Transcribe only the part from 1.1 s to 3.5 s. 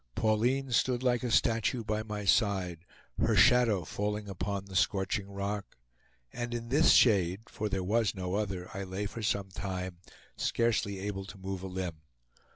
a statue by my side, her